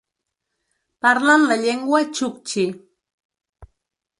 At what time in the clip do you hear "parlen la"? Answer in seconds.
1.05-1.57